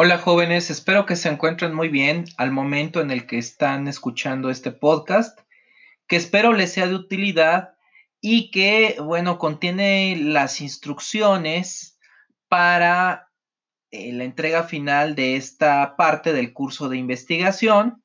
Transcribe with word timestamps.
Hola 0.00 0.18
jóvenes, 0.18 0.70
espero 0.70 1.06
que 1.06 1.16
se 1.16 1.28
encuentren 1.28 1.74
muy 1.74 1.88
bien 1.88 2.26
al 2.36 2.52
momento 2.52 3.00
en 3.00 3.10
el 3.10 3.26
que 3.26 3.36
están 3.36 3.88
escuchando 3.88 4.48
este 4.48 4.70
podcast, 4.70 5.40
que 6.06 6.14
espero 6.14 6.52
les 6.52 6.72
sea 6.72 6.86
de 6.86 6.94
utilidad 6.94 7.74
y 8.20 8.52
que, 8.52 8.94
bueno, 9.02 9.38
contiene 9.38 10.14
las 10.14 10.60
instrucciones 10.60 11.98
para 12.46 13.32
eh, 13.90 14.12
la 14.12 14.22
entrega 14.22 14.62
final 14.62 15.16
de 15.16 15.34
esta 15.34 15.96
parte 15.96 16.32
del 16.32 16.52
curso 16.52 16.88
de 16.88 16.96
investigación 16.96 18.04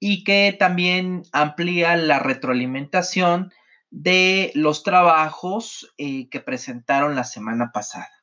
y 0.00 0.24
que 0.24 0.56
también 0.58 1.22
amplía 1.30 1.96
la 1.96 2.18
retroalimentación 2.18 3.52
de 3.88 4.50
los 4.56 4.82
trabajos 4.82 5.94
eh, 5.96 6.28
que 6.28 6.40
presentaron 6.40 7.14
la 7.14 7.22
semana 7.22 7.70
pasada. 7.72 8.19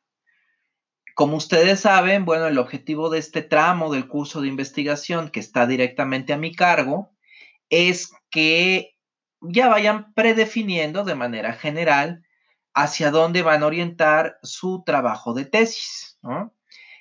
Como 1.18 1.36
ustedes 1.38 1.80
saben, 1.80 2.26
bueno, 2.26 2.46
el 2.46 2.60
objetivo 2.60 3.10
de 3.10 3.18
este 3.18 3.42
tramo 3.42 3.92
del 3.92 4.08
curso 4.08 4.40
de 4.40 4.50
investigación 4.50 5.32
que 5.32 5.40
está 5.40 5.66
directamente 5.66 6.32
a 6.32 6.38
mi 6.38 6.54
cargo 6.54 7.12
es 7.72 8.14
que 8.30 8.96
ya 9.42 9.68
vayan 9.68 10.14
predefiniendo 10.14 11.04
de 11.06 11.16
manera 11.16 11.54
general 11.54 12.24
hacia 12.76 13.10
dónde 13.10 13.42
van 13.42 13.64
a 13.64 13.66
orientar 13.66 14.38
su 14.44 14.84
trabajo 14.86 15.34
de 15.34 15.46
tesis. 15.46 16.20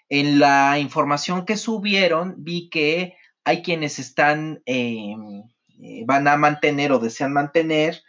En 0.09 0.39
la 0.39 0.79
información 0.79 1.45
que 1.45 1.59
subieron 1.59 2.37
vi 2.39 2.71
que 2.71 3.17
hay 3.45 3.61
quienes 3.61 3.99
están, 3.99 4.63
em, 4.65 5.43
eh, 5.79 6.05
van 6.07 6.27
a 6.27 6.39
mantener 6.39 6.91
o 6.91 7.01
desean 7.01 7.35
mantener 7.35 8.03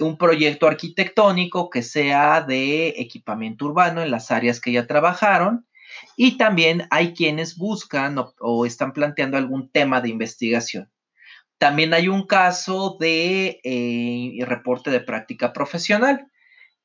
un 0.00 0.16
proyecto 0.16 0.66
arquitectónico 0.66 1.70
que 1.70 1.82
sea 1.82 2.40
de 2.40 2.88
equipamiento 2.98 3.66
urbano 3.66 4.02
en 4.02 4.10
las 4.10 4.30
áreas 4.30 4.60
que 4.60 4.72
ya 4.72 4.86
trabajaron. 4.86 5.66
Y 6.16 6.38
también 6.38 6.86
hay 6.90 7.12
quienes 7.14 7.56
buscan 7.56 8.16
o, 8.40 8.66
están 8.66 8.92
planteando 8.92 9.36
algún 9.36 9.70
tema 9.70 10.00
de 10.00 10.08
investigación. 10.08 10.90
También 11.58 11.94
hay 11.94 12.08
un 12.08 12.26
caso 12.26 12.96
de 12.98 13.60
eh, 13.62 14.44
reporte 14.44 14.90
de 14.90 15.00
práctica 15.00 15.52
profesional. 15.52 16.26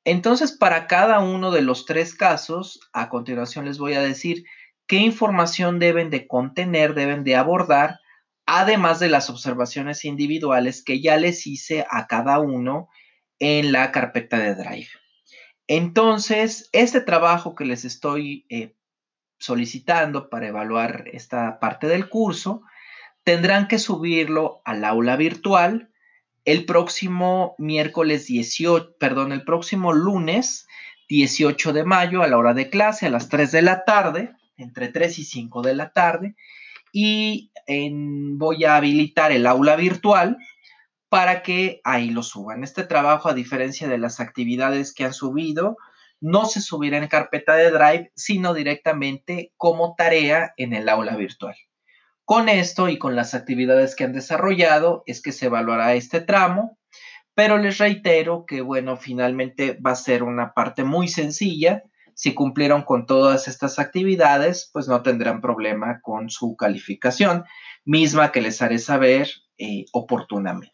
Entonces, 0.03 0.51
para 0.51 0.87
cada 0.87 1.19
uno 1.19 1.51
de 1.51 1.61
los 1.61 1.85
tres 1.85 2.13
casos, 2.13 2.79
a 2.93 3.09
continuación 3.09 3.65
les 3.65 3.77
voy 3.77 3.93
a 3.93 4.01
decir 4.01 4.43
qué 4.85 4.97
información 4.97 5.79
deben 5.79 6.09
de 6.09 6.27
contener, 6.27 6.93
deben 6.93 7.23
de 7.23 7.35
abordar, 7.35 7.99
además 8.47 8.99
de 8.99 9.09
las 9.09 9.29
observaciones 9.29 10.05
individuales 10.05 10.83
que 10.83 11.01
ya 11.01 11.17
les 11.17 11.45
hice 11.45 11.85
a 11.91 12.07
cada 12.07 12.39
uno 12.39 12.89
en 13.39 13.71
la 13.71 13.91
carpeta 13.91 14.39
de 14.39 14.55
Drive. 14.55 14.89
Entonces, 15.67 16.69
este 16.71 17.01
trabajo 17.01 17.53
que 17.53 17.65
les 17.65 17.83
estoy 17.83 18.45
eh, 18.49 18.73
solicitando 19.37 20.29
para 20.29 20.47
evaluar 20.47 21.03
esta 21.11 21.59
parte 21.59 21.87
del 21.87 22.09
curso, 22.09 22.61
tendrán 23.23 23.67
que 23.67 23.77
subirlo 23.79 24.61
al 24.63 24.85
aula 24.85 25.17
virtual 25.17 25.91
el 26.45 26.63
próximo 26.63 27.55
miércoles 27.57 28.27
18, 28.27 28.95
perdón, 28.97 29.33
el 29.33 29.43
próximo 29.43 29.91
lunes 29.91 30.65
18 31.09 31.73
de 31.73 31.83
mayo 31.83 32.23
a 32.23 32.27
la 32.27 32.37
hora 32.37 32.53
de 32.53 32.69
clase 32.69 33.05
a 33.05 33.09
las 33.09 33.27
3 33.27 33.51
de 33.51 33.61
la 33.61 33.83
tarde, 33.83 34.31
entre 34.55 34.87
3 34.87 35.19
y 35.19 35.25
5 35.25 35.61
de 35.61 35.75
la 35.75 35.91
tarde, 35.91 36.37
y 36.99 37.51
voy 38.39 38.65
a 38.65 38.75
habilitar 38.75 39.31
el 39.31 39.45
aula 39.45 39.75
virtual 39.75 40.37
para 41.09 41.43
que 41.43 41.79
ahí 41.83 42.09
lo 42.09 42.23
suban. 42.23 42.63
Este 42.63 42.83
trabajo, 42.83 43.29
a 43.29 43.35
diferencia 43.35 43.87
de 43.87 43.99
las 43.99 44.19
actividades 44.19 44.95
que 44.95 45.05
han 45.05 45.13
subido, 45.13 45.77
no 46.21 46.45
se 46.45 46.59
subirá 46.59 46.97
en 46.97 47.07
carpeta 47.07 47.53
de 47.53 47.69
Drive, 47.69 48.11
sino 48.15 48.55
directamente 48.55 49.53
como 49.57 49.93
tarea 49.95 50.55
en 50.57 50.73
el 50.73 50.89
aula 50.89 51.15
virtual. 51.15 51.55
Con 52.25 52.49
esto 52.49 52.89
y 52.89 52.97
con 52.97 53.15
las 53.15 53.35
actividades 53.35 53.95
que 53.95 54.03
han 54.03 54.13
desarrollado 54.13 55.03
es 55.05 55.21
que 55.21 55.31
se 55.31 55.45
evaluará 55.45 55.93
este 55.93 56.19
tramo, 56.19 56.79
pero 57.35 57.59
les 57.59 57.77
reitero 57.77 58.45
que, 58.47 58.61
bueno, 58.61 58.97
finalmente 58.97 59.77
va 59.85 59.91
a 59.91 59.95
ser 59.95 60.23
una 60.23 60.55
parte 60.55 60.83
muy 60.83 61.09
sencilla. 61.09 61.83
Si 62.17 62.33
cumplieron 62.33 62.81
con 62.81 63.05
todas 63.05 63.47
estas 63.47 63.77
actividades, 63.77 64.71
pues 64.73 64.87
no 64.87 65.03
tendrán 65.03 65.39
problema 65.39 65.99
con 66.01 66.31
su 66.31 66.55
calificación, 66.55 67.43
misma 67.85 68.31
que 68.31 68.41
les 68.41 68.59
haré 68.63 68.79
saber 68.79 69.29
eh, 69.59 69.85
oportunamente. 69.93 70.73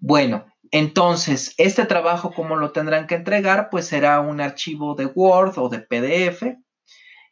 Bueno, 0.00 0.44
entonces, 0.72 1.54
este 1.56 1.86
trabajo, 1.86 2.32
¿cómo 2.32 2.56
lo 2.56 2.72
tendrán 2.72 3.06
que 3.06 3.14
entregar? 3.14 3.68
Pues 3.70 3.86
será 3.86 4.18
un 4.18 4.40
archivo 4.40 4.96
de 4.96 5.06
Word 5.06 5.56
o 5.56 5.68
de 5.68 5.78
PDF 5.78 6.42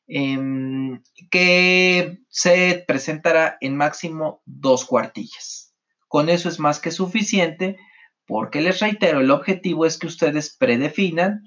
em, 0.07 1.03
que 1.29 2.21
se 2.29 2.85
presentará 2.87 3.57
en 3.61 3.77
máximo 3.77 4.43
dos 4.45 4.85
cuartillas. 4.85 5.75
Con 6.07 6.29
eso 6.29 6.49
es 6.49 6.61
más 6.61 6.79
que 6.79 6.93
suficiente 6.93 7.79
porque 8.29 8.61
les 8.61 8.79
reitero, 8.79 9.19
el 9.19 9.33
objetivo 9.33 9.87
es 9.87 9.99
que 9.99 10.07
ustedes 10.07 10.57
predefinan 10.57 11.43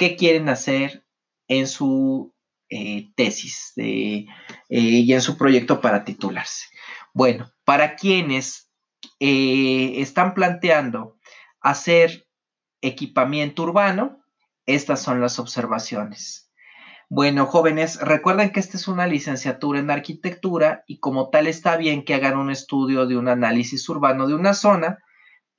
qué 0.00 0.16
quieren 0.16 0.48
hacer 0.48 1.04
en 1.46 1.66
su 1.66 2.34
eh, 2.70 3.10
tesis 3.16 3.74
eh, 3.76 4.24
y 4.70 5.12
en 5.12 5.20
su 5.20 5.36
proyecto 5.36 5.82
para 5.82 6.04
titularse. 6.06 6.68
Bueno, 7.12 7.52
para 7.66 7.96
quienes 7.96 8.72
eh, 9.18 10.00
están 10.00 10.32
planteando 10.32 11.18
hacer 11.60 12.26
equipamiento 12.80 13.64
urbano, 13.64 14.24
estas 14.64 15.02
son 15.02 15.20
las 15.20 15.38
observaciones. 15.38 16.50
Bueno, 17.10 17.44
jóvenes, 17.44 18.00
recuerden 18.00 18.52
que 18.52 18.60
esta 18.60 18.78
es 18.78 18.88
una 18.88 19.06
licenciatura 19.06 19.80
en 19.80 19.90
arquitectura 19.90 20.82
y 20.86 20.98
como 20.98 21.28
tal 21.28 21.46
está 21.46 21.76
bien 21.76 22.06
que 22.06 22.14
hagan 22.14 22.38
un 22.38 22.50
estudio 22.50 23.04
de 23.04 23.18
un 23.18 23.28
análisis 23.28 23.86
urbano 23.90 24.26
de 24.26 24.34
una 24.34 24.54
zona, 24.54 25.00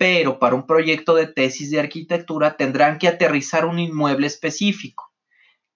pero 0.02 0.40
para 0.40 0.56
un 0.56 0.66
proyecto 0.66 1.14
de 1.14 1.28
tesis 1.28 1.70
de 1.70 1.80
arquitectura 1.80 2.58
tendrán 2.58 2.98
que 2.98 3.08
aterrizar 3.08 3.68
un 3.68 3.78
inmueble 3.78 4.26
específico. 4.26 5.14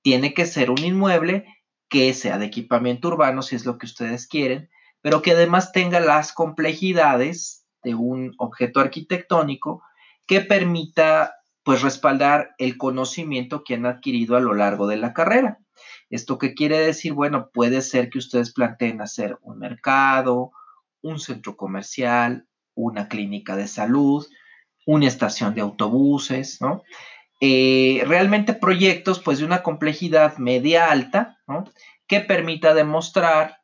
Tiene 0.02 0.34
que 0.34 0.47
ser 0.47 0.72
un 0.72 0.80
inmueble 0.80 1.46
que 1.90 2.12
sea 2.16 2.40
de 2.40 2.47
equipamiento 2.47 3.09
urbano, 3.09 3.44
si 3.44 3.56
es 3.56 3.68
lo 3.68 3.78
que 3.78 3.85
ustedes 3.85 4.25
quieren, 4.25 4.72
pero 5.02 5.22
que 5.22 5.34
además 5.34 5.72
tenga 5.74 6.00
las 6.00 6.34
complejidades 6.34 7.68
de 7.84 7.94
un 7.94 8.34
objeto 8.40 8.80
arquitectónico 8.80 9.84
que 10.25 10.41
permita 10.41 11.35
pues 11.62 11.84
respaldar 11.84 12.56
el 12.58 12.80
conocimiento 12.80 13.64
que 13.64 13.75
han 13.75 13.85
adquirido 13.85 14.38
a 14.38 14.40
lo 14.40 14.56
largo 14.56 14.88
de 14.88 14.97
la 14.97 15.14
carrera. 15.14 15.59
¿Esto 16.09 16.40
qué 16.40 16.56
quiere 16.56 16.80
decir? 16.80 17.14
Bueno, 17.14 17.52
puede 17.53 17.84
ser 17.84 18.09
que 18.09 18.18
ustedes 18.18 18.52
planteen 18.52 19.02
hacer 19.02 19.38
un 19.41 19.59
mercado, 19.59 20.52
un 21.03 21.19
centro 21.19 21.56
comercial, 21.56 22.47
una 22.75 23.08
clínica 23.08 23.56
de 23.56 23.68
salud, 23.68 24.25
una 24.86 25.08
estación 25.08 25.56
de 25.56 25.62
autobuses, 25.62 26.62
¿no? 26.62 26.84
Eh, 27.41 28.03
realmente 28.06 28.53
proyectos 28.53 29.19
pues 29.19 29.40
de 29.40 29.46
una 29.46 29.63
complejidad 29.63 30.38
media 30.38 30.91
alta, 30.91 31.40
¿no? 31.47 31.66
Que 32.08 32.22
permita 32.22 32.74
demostrar 32.74 33.59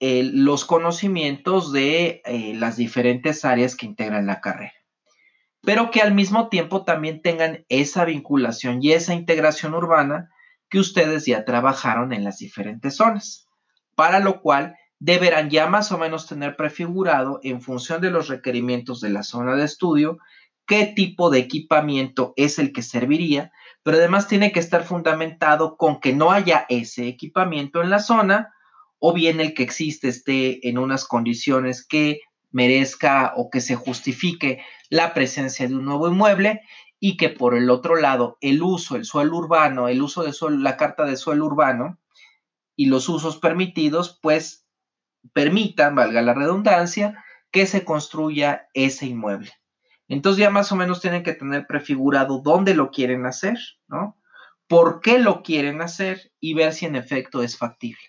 los 0.00 0.64
conocimientos 0.64 1.72
de 1.72 2.20
eh, 2.26 2.52
las 2.54 2.76
diferentes 2.76 3.44
áreas 3.44 3.74
que 3.74 3.86
integran 3.86 4.26
la 4.26 4.40
carrera, 4.40 4.74
pero 5.62 5.90
que 5.90 6.02
al 6.02 6.12
mismo 6.12 6.48
tiempo 6.48 6.84
también 6.84 7.22
tengan 7.22 7.64
esa 7.68 8.04
vinculación 8.04 8.82
y 8.82 8.92
esa 8.92 9.14
integración 9.14 9.74
urbana 9.74 10.30
que 10.68 10.78
ustedes 10.78 11.24
ya 11.24 11.44
trabajaron 11.44 12.12
en 12.12 12.24
las 12.24 12.38
diferentes 12.38 12.96
zonas, 12.96 13.48
para 13.94 14.18
lo 14.18 14.42
cual 14.42 14.76
deberán 15.04 15.50
ya 15.50 15.66
más 15.66 15.92
o 15.92 15.98
menos 15.98 16.26
tener 16.26 16.56
prefigurado 16.56 17.38
en 17.42 17.60
función 17.60 18.00
de 18.00 18.10
los 18.10 18.28
requerimientos 18.28 19.02
de 19.02 19.10
la 19.10 19.22
zona 19.22 19.54
de 19.54 19.64
estudio 19.64 20.16
qué 20.64 20.86
tipo 20.96 21.28
de 21.28 21.40
equipamiento 21.40 22.32
es 22.36 22.58
el 22.58 22.72
que 22.72 22.80
serviría, 22.80 23.52
pero 23.82 23.98
además 23.98 24.28
tiene 24.28 24.50
que 24.50 24.60
estar 24.60 24.82
fundamentado 24.82 25.76
con 25.76 26.00
que 26.00 26.14
no 26.14 26.32
haya 26.32 26.64
ese 26.70 27.06
equipamiento 27.06 27.82
en 27.82 27.90
la 27.90 27.98
zona 27.98 28.54
o 28.98 29.12
bien 29.12 29.40
el 29.40 29.52
que 29.52 29.62
existe 29.62 30.08
esté 30.08 30.66
en 30.66 30.78
unas 30.78 31.04
condiciones 31.04 31.86
que 31.86 32.20
merezca 32.50 33.34
o 33.36 33.50
que 33.50 33.60
se 33.60 33.74
justifique 33.74 34.62
la 34.88 35.12
presencia 35.12 35.68
de 35.68 35.74
un 35.74 35.84
nuevo 35.84 36.08
inmueble 36.08 36.62
y 36.98 37.18
que 37.18 37.28
por 37.28 37.54
el 37.54 37.68
otro 37.68 37.96
lado 37.96 38.38
el 38.40 38.62
uso, 38.62 38.96
el 38.96 39.04
suelo 39.04 39.36
urbano, 39.36 39.88
el 39.88 40.00
uso 40.00 40.22
de 40.22 40.32
suelo, 40.32 40.56
la 40.56 40.78
carta 40.78 41.04
de 41.04 41.18
suelo 41.18 41.44
urbano 41.44 41.98
y 42.74 42.86
los 42.86 43.10
usos 43.10 43.36
permitidos, 43.36 44.18
pues 44.22 44.63
permitan, 45.32 45.94
valga 45.94 46.22
la 46.22 46.34
redundancia, 46.34 47.24
que 47.50 47.66
se 47.66 47.84
construya 47.84 48.68
ese 48.74 49.06
inmueble. 49.06 49.52
Entonces 50.08 50.40
ya 50.40 50.50
más 50.50 50.70
o 50.72 50.76
menos 50.76 51.00
tienen 51.00 51.22
que 51.22 51.34
tener 51.34 51.66
prefigurado 51.66 52.40
dónde 52.42 52.74
lo 52.74 52.90
quieren 52.90 53.26
hacer, 53.26 53.58
¿no? 53.88 54.20
¿Por 54.66 55.00
qué 55.00 55.18
lo 55.18 55.42
quieren 55.42 55.80
hacer? 55.80 56.32
Y 56.40 56.54
ver 56.54 56.72
si 56.72 56.86
en 56.86 56.96
efecto 56.96 57.42
es 57.42 57.56
factible. 57.56 58.02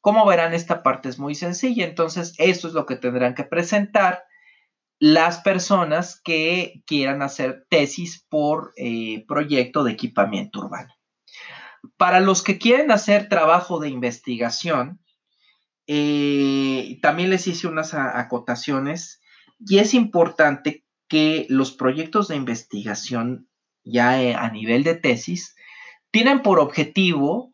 Como 0.00 0.24
verán, 0.24 0.54
esta 0.54 0.82
parte 0.82 1.08
es 1.08 1.18
muy 1.18 1.34
sencilla, 1.34 1.84
entonces 1.84 2.34
esto 2.38 2.68
es 2.68 2.74
lo 2.74 2.86
que 2.86 2.96
tendrán 2.96 3.34
que 3.34 3.44
presentar 3.44 4.24
las 4.98 5.40
personas 5.40 6.20
que 6.22 6.82
quieran 6.86 7.22
hacer 7.22 7.66
tesis 7.68 8.26
por 8.28 8.72
eh, 8.76 9.24
proyecto 9.26 9.82
de 9.84 9.92
equipamiento 9.92 10.60
urbano. 10.60 10.94
Para 11.96 12.20
los 12.20 12.42
que 12.42 12.58
quieren 12.58 12.90
hacer 12.90 13.28
trabajo 13.28 13.78
de 13.78 13.88
investigación, 13.88 14.99
eh, 15.92 17.00
también 17.02 17.30
les 17.30 17.48
hice 17.48 17.66
unas 17.66 17.94
acotaciones 17.94 19.20
y 19.58 19.78
es 19.78 19.92
importante 19.92 20.84
que 21.08 21.46
los 21.48 21.72
proyectos 21.72 22.28
de 22.28 22.36
investigación 22.36 23.48
ya 23.82 24.22
eh, 24.22 24.36
a 24.36 24.48
nivel 24.52 24.84
de 24.84 24.94
tesis 24.94 25.56
tienen 26.12 26.42
por 26.42 26.60
objetivo 26.60 27.52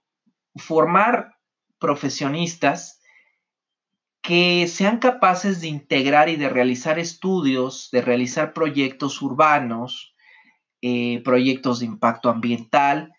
formar 0.54 1.36
profesionistas 1.78 3.00
que 4.20 4.68
sean 4.68 4.98
capaces 4.98 5.62
de 5.62 5.68
integrar 5.68 6.28
y 6.28 6.36
de 6.36 6.50
realizar 6.50 6.98
estudios, 6.98 7.88
de 7.90 8.02
realizar 8.02 8.52
proyectos 8.52 9.22
urbanos, 9.22 10.14
eh, 10.82 11.22
proyectos 11.24 11.78
de 11.78 11.86
impacto 11.86 12.28
ambiental, 12.28 13.14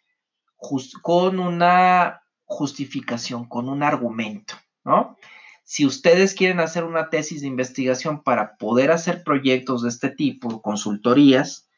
con 1.01 1.39
una 1.39 2.21
justificación, 2.45 3.47
con 3.47 3.67
un 3.67 3.81
argumento, 3.81 4.53
Si 5.63 5.85
ustedes 5.85 6.33
quieren 6.33 6.59
hacer 6.59 6.83
una 6.83 7.09
tesis 7.09 7.41
de 7.41 7.47
investigación 7.47 8.23
para 8.23 8.55
poder 8.57 8.91
hacer 8.91 9.23
proyectos 9.23 9.83
de 9.83 9.89
este 9.89 10.09
tipo, 10.09 10.61
consultorías, 10.61 11.69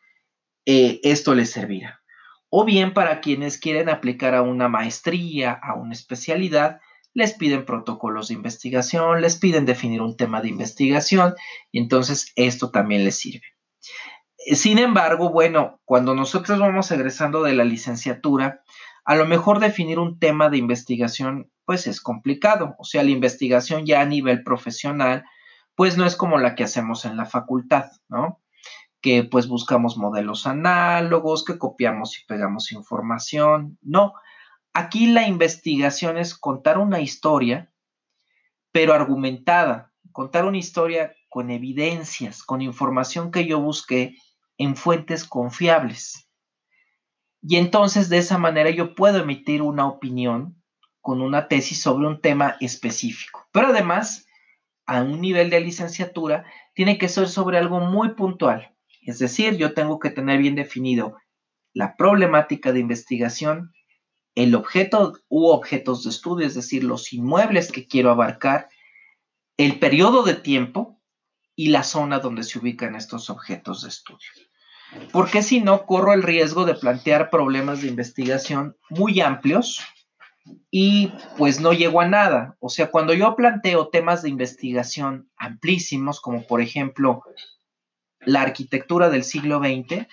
eh, 0.66 1.00
esto 1.04 1.34
les 1.34 1.50
servirá. 1.50 2.02
O 2.50 2.66
bien 2.66 2.94
para 2.94 3.22
quienes 3.22 3.58
quieren 3.58 3.90
aplicar 3.90 4.36
a 4.36 4.42
una 4.42 4.70
maestría, 4.70 5.52
a 5.52 5.74
una 5.74 5.94
especialidad, 5.94 6.80
les 7.14 7.34
piden 7.34 7.66
protocolos 7.66 8.28
de 8.28 8.36
investigación, 8.36 9.22
les 9.22 9.38
piden 9.38 9.66
definir 9.66 10.02
un 10.02 10.16
tema 10.16 10.42
de 10.42 10.50
investigación 10.50 11.36
y 11.72 11.80
entonces 11.80 12.32
esto 12.36 12.72
también 12.72 13.04
les 13.04 13.18
sirve. 13.18 13.48
Sin 14.38 14.78
embargo, 14.78 15.30
bueno, 15.32 15.82
cuando 15.86 16.16
nosotros 16.16 16.60
vamos 16.60 16.92
egresando 16.92 17.44
de 17.44 17.54
la 17.54 17.66
licenciatura, 17.66 18.62
a 19.10 19.16
lo 19.16 19.26
mejor 19.26 19.58
definir 19.58 19.98
un 19.98 20.20
tema 20.20 20.52
de 20.52 20.60
investigación 20.60 21.52
pues 21.66 21.88
es 21.88 22.00
complicado. 22.00 22.76
O 22.78 22.84
sea, 22.84 23.02
la 23.04 23.10
investigación 23.10 23.88
ya 23.88 24.02
a 24.02 24.06
nivel 24.06 24.44
profesional 24.44 25.26
pues 25.74 25.98
no 25.98 26.06
es 26.06 26.16
como 26.16 26.38
la 26.38 26.54
que 26.54 26.64
hacemos 26.64 27.06
en 27.06 27.18
la 27.18 27.26
facultad, 27.26 27.90
¿no? 28.08 28.40
Que 29.02 29.24
pues 29.24 29.48
buscamos 29.48 29.98
modelos 29.98 30.46
análogos, 30.46 31.44
que 31.44 31.58
copiamos 31.58 32.20
y 32.20 32.26
pegamos 32.28 32.72
información. 32.72 33.80
No, 33.82 34.14
aquí 34.74 35.08
la 35.08 35.28
investigación 35.28 36.20
es 36.20 36.38
contar 36.38 36.78
una 36.78 37.00
historia, 37.00 37.74
pero 38.72 38.94
argumentada, 38.94 39.92
contar 40.12 40.46
una 40.46 40.60
historia 40.60 41.16
con 41.30 41.50
evidencias, 41.50 42.44
con 42.44 42.62
información 42.62 43.32
que 43.32 43.48
yo 43.48 43.60
busqué 43.60 44.18
en 44.60 44.76
fuentes 44.76 45.26
confiables. 45.26 46.29
Y 47.42 47.56
entonces 47.56 48.10
de 48.10 48.18
esa 48.18 48.38
manera 48.38 48.70
yo 48.70 48.96
puedo 48.96 49.20
emitir 49.20 49.62
una 49.62 49.88
opinión 49.88 50.62
con 51.02 51.22
una 51.22 51.48
tesis 51.48 51.82
sobre 51.82 52.08
un 52.08 52.22
tema 52.22 52.58
específico. 52.60 53.48
Pero 53.52 53.68
además, 53.68 54.28
a 54.86 55.02
un 55.02 55.22
nivel 55.22 55.50
de 55.50 55.62
licenciatura, 55.62 56.46
tiene 56.74 56.98
que 56.98 57.08
ser 57.10 57.30
sobre 57.30 57.58
algo 57.58 57.80
muy 57.80 58.10
puntual. 58.16 58.76
Es 59.02 59.20
decir, 59.20 59.56
yo 59.58 59.74
tengo 59.74 60.00
que 60.00 60.10
tener 60.10 60.40
bien 60.40 60.56
definido 60.56 61.18
la 61.74 61.96
problemática 61.96 62.74
de 62.74 62.80
investigación, 62.80 63.74
el 64.36 64.56
objeto 64.56 65.14
u 65.30 65.48
objetos 65.48 66.04
de 66.04 66.10
estudio, 66.10 66.46
es 66.46 66.56
decir, 66.56 66.84
los 66.84 67.14
inmuebles 67.14 67.72
que 67.72 67.88
quiero 67.88 68.12
abarcar, 68.12 68.68
el 69.58 69.80
periodo 69.80 70.24
de 70.24 70.36
tiempo 70.36 71.02
y 71.56 71.68
la 71.68 71.84
zona 71.84 72.20
donde 72.20 72.44
se 72.44 72.60
ubican 72.60 72.96
estos 72.96 73.30
objetos 73.30 73.84
de 73.84 73.90
estudio 73.90 74.49
porque 75.12 75.42
si 75.42 75.62
no 75.62 75.86
corro 75.86 76.14
el 76.14 76.24
riesgo 76.24 76.66
de 76.66 76.76
plantear 76.76 77.30
problemas 77.30 77.82
de 77.82 77.88
investigación 77.88 78.76
muy 78.90 79.22
amplios 79.22 79.82
y 80.72 81.12
pues 81.38 81.60
no 81.60 81.74
llego 81.74 82.02
a 82.02 82.08
nada. 82.08 82.58
O 82.60 82.70
sea, 82.70 82.90
cuando 82.92 83.14
yo 83.14 83.36
planteo 83.36 83.90
temas 83.90 84.22
de 84.22 84.30
investigación 84.30 85.30
amplísimos, 85.38 86.22
como 86.22 86.46
por 86.46 86.62
ejemplo 86.62 87.24
la 88.22 88.42
arquitectura 88.42 89.10
del 89.10 89.24
siglo 89.24 89.60
XX, 89.60 90.08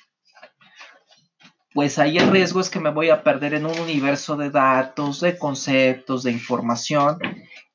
pues 1.72 1.98
ahí 1.98 2.16
el 2.16 2.30
riesgo 2.30 2.60
es 2.60 2.70
que 2.70 2.80
me 2.80 2.90
voy 2.90 3.10
a 3.10 3.22
perder 3.22 3.54
en 3.54 3.66
un 3.66 3.78
universo 3.78 4.36
de 4.36 4.50
datos, 4.50 5.20
de 5.20 5.36
conceptos, 5.36 6.22
de 6.22 6.32
información 6.32 7.18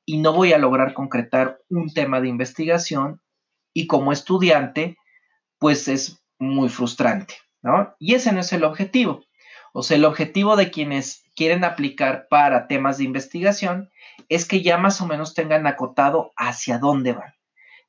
y 0.05 0.17
no 0.17 0.33
voy 0.33 0.53
a 0.53 0.57
lograr 0.57 0.93
concretar 0.93 1.59
un 1.69 1.93
tema 1.93 2.19
de 2.19 2.27
investigación 2.27 3.21
y 3.73 3.87
como 3.87 4.11
estudiante, 4.11 4.97
pues 5.59 5.87
es 5.87 6.20
muy 6.41 6.69
frustrante, 6.69 7.35
¿no? 7.61 7.95
Y 7.99 8.15
ese 8.15 8.33
no 8.33 8.39
es 8.39 8.51
el 8.51 8.63
objetivo. 8.63 9.23
O 9.73 9.83
sea, 9.83 9.95
el 9.95 10.05
objetivo 10.05 10.55
de 10.57 10.71
quienes 10.71 11.23
quieren 11.35 11.63
aplicar 11.63 12.27
para 12.29 12.67
temas 12.67 12.97
de 12.97 13.05
investigación 13.05 13.89
es 14.27 14.45
que 14.45 14.61
ya 14.61 14.77
más 14.77 14.99
o 15.01 15.07
menos 15.07 15.33
tengan 15.33 15.67
acotado 15.67 16.33
hacia 16.35 16.79
dónde 16.79 17.13
van. 17.13 17.33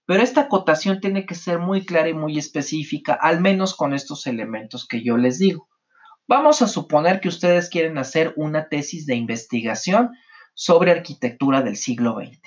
Pero 0.04 0.22
esta 0.22 0.42
acotación 0.42 1.00
tiene 1.00 1.26
que 1.26 1.34
ser 1.34 1.58
muy 1.58 1.84
clara 1.84 2.08
y 2.08 2.14
muy 2.14 2.38
específica, 2.38 3.14
al 3.14 3.40
menos 3.40 3.74
con 3.74 3.94
estos 3.94 4.26
elementos 4.26 4.86
que 4.86 5.02
yo 5.02 5.16
les 5.16 5.38
digo. 5.38 5.68
Vamos 6.28 6.62
a 6.62 6.68
suponer 6.68 7.20
que 7.20 7.28
ustedes 7.28 7.68
quieren 7.70 7.98
hacer 7.98 8.32
una 8.36 8.68
tesis 8.68 9.06
de 9.06 9.16
investigación 9.16 10.10
sobre 10.54 10.92
arquitectura 10.92 11.62
del 11.62 11.76
siglo 11.76 12.16
XX, 12.16 12.38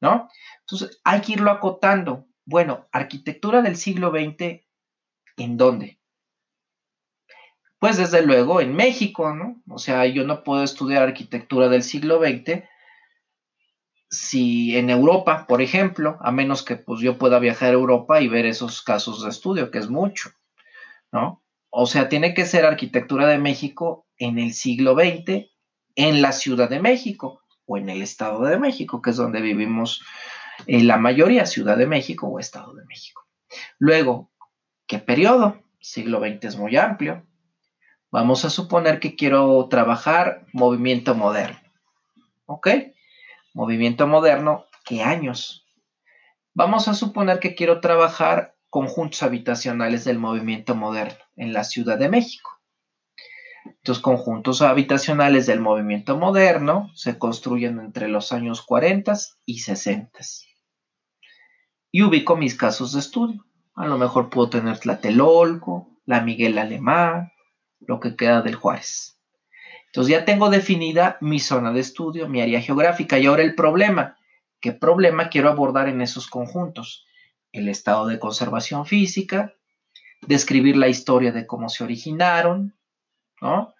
¿no? 0.00 0.28
Entonces, 0.60 1.00
hay 1.04 1.20
que 1.20 1.32
irlo 1.32 1.50
acotando. 1.50 2.26
Bueno, 2.44 2.88
arquitectura 2.92 3.60
del 3.60 3.76
siglo 3.76 4.10
XX 4.10 4.62
¿En 5.40 5.56
dónde? 5.56 5.98
Pues 7.78 7.96
desde 7.96 8.20
luego 8.20 8.60
en 8.60 8.76
México, 8.76 9.34
¿no? 9.34 9.62
O 9.70 9.78
sea, 9.78 10.04
yo 10.04 10.26
no 10.26 10.44
puedo 10.44 10.62
estudiar 10.62 11.02
arquitectura 11.02 11.70
del 11.70 11.82
siglo 11.82 12.18
XX 12.18 12.64
si 14.10 14.76
en 14.76 14.90
Europa, 14.90 15.46
por 15.48 15.62
ejemplo, 15.62 16.18
a 16.20 16.30
menos 16.30 16.62
que 16.62 16.76
pues 16.76 17.00
yo 17.00 17.16
pueda 17.16 17.38
viajar 17.38 17.70
a 17.70 17.78
Europa 17.78 18.20
y 18.20 18.28
ver 18.28 18.44
esos 18.44 18.82
casos 18.82 19.22
de 19.22 19.30
estudio, 19.30 19.70
que 19.70 19.78
es 19.78 19.88
mucho, 19.88 20.30
¿no? 21.10 21.42
O 21.70 21.86
sea, 21.86 22.10
tiene 22.10 22.34
que 22.34 22.44
ser 22.44 22.66
arquitectura 22.66 23.26
de 23.26 23.38
México 23.38 24.06
en 24.18 24.38
el 24.38 24.52
siglo 24.52 24.94
XX, 24.94 25.46
en 25.94 26.20
la 26.20 26.32
Ciudad 26.32 26.68
de 26.68 26.80
México 26.80 27.40
o 27.64 27.78
en 27.78 27.88
el 27.88 28.02
Estado 28.02 28.42
de 28.42 28.58
México, 28.58 29.00
que 29.00 29.08
es 29.08 29.16
donde 29.16 29.40
vivimos 29.40 30.02
en 30.66 30.86
la 30.86 30.98
mayoría, 30.98 31.46
Ciudad 31.46 31.78
de 31.78 31.86
México 31.86 32.26
o 32.26 32.38
Estado 32.38 32.74
de 32.74 32.84
México. 32.84 33.26
Luego, 33.78 34.29
¿Qué 34.90 34.98
periodo? 34.98 35.62
Siglo 35.78 36.18
XX 36.18 36.46
es 36.46 36.56
muy 36.56 36.76
amplio. 36.76 37.24
Vamos 38.10 38.44
a 38.44 38.50
suponer 38.50 38.98
que 38.98 39.14
quiero 39.14 39.68
trabajar 39.68 40.46
movimiento 40.52 41.14
moderno. 41.14 41.60
¿Ok? 42.46 42.66
Movimiento 43.54 44.08
moderno, 44.08 44.64
¿qué 44.84 45.04
años? 45.04 45.64
Vamos 46.54 46.88
a 46.88 46.94
suponer 46.94 47.38
que 47.38 47.54
quiero 47.54 47.78
trabajar 47.80 48.56
conjuntos 48.68 49.22
habitacionales 49.22 50.04
del 50.04 50.18
movimiento 50.18 50.74
moderno 50.74 51.20
en 51.36 51.52
la 51.52 51.62
Ciudad 51.62 51.96
de 51.96 52.08
México. 52.08 52.60
Estos 53.66 54.00
conjuntos 54.00 54.60
habitacionales 54.60 55.46
del 55.46 55.60
movimiento 55.60 56.16
moderno 56.16 56.90
se 56.96 57.16
construyen 57.16 57.78
entre 57.78 58.08
los 58.08 58.32
años 58.32 58.60
40 58.62 59.14
y 59.46 59.60
60. 59.60 60.18
Y 61.92 62.02
ubico 62.02 62.36
mis 62.36 62.56
casos 62.56 62.94
de 62.94 62.98
estudio. 62.98 63.46
A 63.74 63.86
lo 63.86 63.98
mejor 63.98 64.30
puedo 64.30 64.50
tener 64.50 64.78
Tlatelolco, 64.78 66.00
la 66.04 66.20
Miguel 66.20 66.58
Alemán, 66.58 67.32
lo 67.80 68.00
que 68.00 68.16
queda 68.16 68.42
del 68.42 68.56
Juárez. 68.56 69.18
Entonces 69.86 70.12
ya 70.12 70.24
tengo 70.24 70.50
definida 70.50 71.18
mi 71.20 71.40
zona 71.40 71.72
de 71.72 71.80
estudio, 71.80 72.28
mi 72.28 72.40
área 72.40 72.60
geográfica. 72.60 73.18
Y 73.18 73.26
ahora 73.26 73.42
el 73.42 73.54
problema. 73.54 74.16
¿Qué 74.60 74.72
problema 74.72 75.30
quiero 75.30 75.48
abordar 75.48 75.88
en 75.88 76.00
esos 76.00 76.28
conjuntos? 76.28 77.06
El 77.50 77.68
estado 77.68 78.06
de 78.06 78.18
conservación 78.18 78.86
física, 78.86 79.54
describir 80.20 80.76
la 80.76 80.88
historia 80.88 81.32
de 81.32 81.46
cómo 81.46 81.68
se 81.68 81.82
originaron, 81.82 82.76
¿no? 83.40 83.74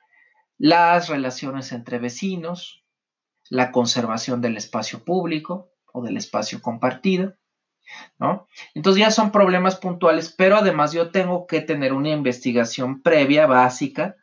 las 0.61 1.09
relaciones 1.09 1.73
entre 1.73 1.99
vecinos, 1.99 2.85
la 3.49 3.73
conservación 3.73 4.43
del 4.43 4.59
espacio 4.59 5.05
público 5.05 5.73
o 5.93 6.03
del 6.03 6.19
espacio 6.19 6.61
compartido, 6.61 7.35
¿no? 8.19 8.47
Entonces 8.75 9.01
ya 9.01 9.11
son 9.11 9.33
problemas 9.33 9.77
puntuales, 9.77 10.35
pero 10.37 10.57
además 10.57 10.93
yo 10.93 11.11
tengo 11.11 11.47
que 11.47 11.61
tener 11.61 11.93
una 11.93 12.11
investigación 12.11 13.03
previa, 13.03 13.47
básica, 13.47 14.17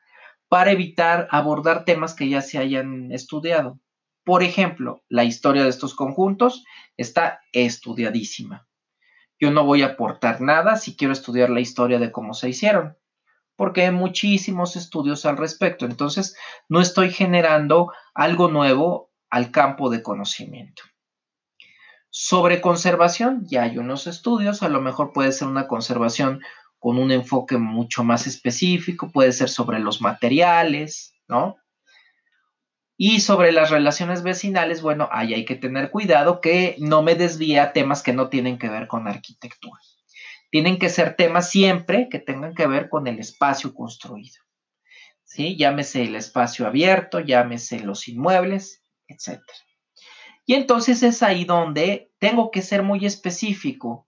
para 0.49 0.71
evitar 0.71 1.27
abordar 1.31 1.85
temas 1.85 2.13
que 2.13 2.29
ya 2.29 2.41
se 2.41 2.57
hayan 2.57 3.11
estudiado. 3.11 3.79
Por 4.23 4.43
ejemplo, 4.43 5.03
la 5.09 5.23
historia 5.23 5.63
de 5.63 5.69
estos 5.69 5.95
conjuntos 5.95 6.65
está 6.97 7.41
estudiadísima. 7.51 8.67
Yo 9.39 9.51
no 9.51 9.63
voy 9.63 9.83
a 9.83 9.87
aportar 9.87 10.41
nada 10.41 10.77
si 10.77 10.95
quiero 10.95 11.13
estudiar 11.13 11.49
la 11.49 11.59
historia 11.59 11.99
de 11.99 12.11
cómo 12.11 12.33
se 12.33 12.49
hicieron, 12.49 12.97
porque 13.55 13.83
hay 13.83 13.91
muchísimos 13.91 14.75
estudios 14.75 15.25
al 15.25 15.37
respecto. 15.37 15.85
Entonces, 15.85 16.35
no 16.69 16.81
estoy 16.81 17.11
generando 17.11 17.91
algo 18.13 18.49
nuevo 18.49 19.11
al 19.29 19.51
campo 19.51 19.89
de 19.89 20.01
conocimiento. 20.01 20.83
Sobre 22.19 22.61
conservación, 22.61 23.45
ya 23.45 23.61
hay 23.61 23.77
unos 23.77 24.07
estudios, 24.07 24.63
a 24.63 24.69
lo 24.69 24.81
mejor 24.81 25.13
puede 25.13 25.31
ser 25.31 25.47
una 25.47 25.67
conservación 25.67 26.41
con 26.79 26.97
un 26.97 27.11
enfoque 27.11 27.59
mucho 27.59 28.03
más 28.03 28.25
específico, 28.25 29.11
puede 29.11 29.31
ser 29.31 29.49
sobre 29.49 29.77
los 29.77 30.01
materiales, 30.01 31.13
¿no? 31.27 31.57
Y 32.97 33.19
sobre 33.19 33.51
las 33.51 33.69
relaciones 33.69 34.23
vecinales, 34.23 34.81
bueno, 34.81 35.07
ahí 35.11 35.35
hay 35.35 35.45
que 35.45 35.53
tener 35.53 35.91
cuidado 35.91 36.41
que 36.41 36.75
no 36.79 37.03
me 37.03 37.13
desvíe 37.13 37.59
a 37.59 37.71
temas 37.71 38.01
que 38.01 38.13
no 38.13 38.29
tienen 38.29 38.57
que 38.57 38.69
ver 38.69 38.87
con 38.87 39.07
arquitectura. 39.07 39.79
Tienen 40.49 40.79
que 40.79 40.89
ser 40.89 41.15
temas 41.17 41.51
siempre 41.51 42.09
que 42.09 42.17
tengan 42.17 42.55
que 42.55 42.65
ver 42.65 42.89
con 42.89 43.05
el 43.05 43.19
espacio 43.19 43.75
construido. 43.75 44.41
¿Sí? 45.23 45.55
Llámese 45.55 46.01
el 46.01 46.15
espacio 46.15 46.65
abierto, 46.65 47.19
llámese 47.19 47.79
los 47.81 48.07
inmuebles, 48.07 48.81
etc. 49.07 49.39
Y 50.47 50.55
entonces 50.55 51.03
es 51.03 51.21
ahí 51.21 51.43
donde 51.43 52.06
tengo 52.19 52.51
que 52.51 52.61
ser 52.61 52.83
muy 52.83 53.05
específico 53.05 54.07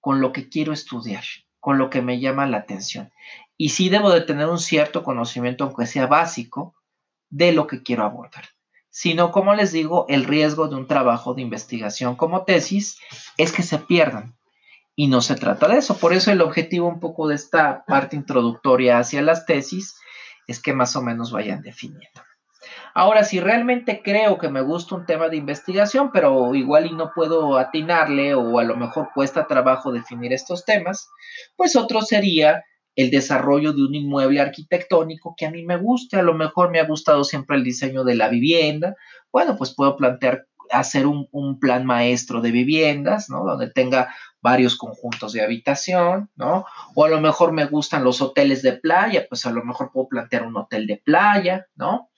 con 0.00 0.20
lo 0.20 0.32
que 0.32 0.48
quiero 0.48 0.72
estudiar, 0.72 1.24
con 1.60 1.78
lo 1.78 1.90
que 1.90 2.02
me 2.02 2.20
llama 2.20 2.46
la 2.46 2.58
atención. 2.58 3.12
Y 3.56 3.70
sí 3.70 3.88
debo 3.88 4.10
de 4.10 4.22
tener 4.22 4.48
un 4.48 4.58
cierto 4.58 5.02
conocimiento, 5.02 5.64
aunque 5.64 5.86
sea 5.86 6.06
básico, 6.06 6.74
de 7.30 7.52
lo 7.52 7.66
que 7.66 7.82
quiero 7.82 8.04
abordar. 8.04 8.44
Si 8.90 9.14
no, 9.14 9.32
como 9.32 9.54
les 9.54 9.72
digo, 9.72 10.04
el 10.08 10.24
riesgo 10.24 10.68
de 10.68 10.76
un 10.76 10.86
trabajo 10.86 11.34
de 11.34 11.42
investigación 11.42 12.14
como 12.14 12.44
tesis 12.44 12.98
es 13.38 13.52
que 13.52 13.62
se 13.62 13.78
pierdan. 13.78 14.36
Y 14.94 15.06
no 15.06 15.22
se 15.22 15.36
trata 15.36 15.68
de 15.68 15.78
eso. 15.78 15.96
Por 15.96 16.12
eso 16.12 16.30
el 16.30 16.42
objetivo 16.42 16.88
un 16.88 17.00
poco 17.00 17.26
de 17.26 17.34
esta 17.34 17.84
parte 17.86 18.16
introductoria 18.16 18.98
hacia 18.98 19.22
las 19.22 19.46
tesis 19.46 19.96
es 20.46 20.60
que 20.60 20.74
más 20.74 20.94
o 20.96 21.02
menos 21.02 21.32
vayan 21.32 21.62
definiendo. 21.62 22.20
Ahora, 22.94 23.24
si 23.24 23.40
realmente 23.40 24.02
creo 24.02 24.38
que 24.38 24.48
me 24.48 24.60
gusta 24.60 24.94
un 24.94 25.06
tema 25.06 25.28
de 25.28 25.36
investigación, 25.36 26.10
pero 26.12 26.54
igual 26.54 26.86
y 26.86 26.92
no 26.92 27.10
puedo 27.14 27.56
atinarle 27.56 28.34
o 28.34 28.58
a 28.58 28.64
lo 28.64 28.76
mejor 28.76 29.10
cuesta 29.14 29.46
trabajo 29.46 29.92
definir 29.92 30.32
estos 30.32 30.64
temas, 30.64 31.08
pues 31.56 31.74
otro 31.76 32.02
sería 32.02 32.62
el 32.94 33.10
desarrollo 33.10 33.72
de 33.72 33.82
un 33.82 33.94
inmueble 33.94 34.40
arquitectónico 34.40 35.34
que 35.36 35.46
a 35.46 35.50
mí 35.50 35.64
me 35.64 35.78
guste. 35.78 36.18
A 36.18 36.22
lo 36.22 36.34
mejor 36.34 36.70
me 36.70 36.80
ha 36.80 36.84
gustado 36.84 37.24
siempre 37.24 37.56
el 37.56 37.64
diseño 37.64 38.04
de 38.04 38.14
la 38.14 38.28
vivienda. 38.28 38.94
Bueno, 39.32 39.56
pues 39.56 39.74
puedo 39.74 39.96
plantear 39.96 40.46
hacer 40.70 41.06
un, 41.06 41.28
un 41.32 41.58
plan 41.58 41.84
maestro 41.84 42.40
de 42.40 42.50
viviendas, 42.50 43.28
¿no? 43.28 43.44
Donde 43.44 43.70
tenga 43.70 44.14
varios 44.40 44.76
conjuntos 44.76 45.32
de 45.32 45.42
habitación, 45.42 46.30
¿no? 46.34 46.66
O 46.94 47.04
a 47.04 47.08
lo 47.08 47.20
mejor 47.20 47.52
me 47.52 47.66
gustan 47.66 48.04
los 48.04 48.20
hoteles 48.20 48.62
de 48.62 48.72
playa, 48.72 49.26
pues 49.28 49.46
a 49.46 49.52
lo 49.52 49.64
mejor 49.64 49.90
puedo 49.92 50.08
plantear 50.08 50.44
un 50.44 50.56
hotel 50.56 50.86
de 50.86 50.96
playa, 50.96 51.66
¿no? 51.76 52.10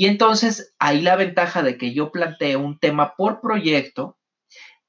Y 0.00 0.06
entonces 0.06 0.74
ahí 0.78 1.02
la 1.02 1.14
ventaja 1.14 1.62
de 1.62 1.76
que 1.76 1.92
yo 1.92 2.10
plantee 2.10 2.56
un 2.56 2.78
tema 2.78 3.16
por 3.16 3.42
proyecto 3.42 4.16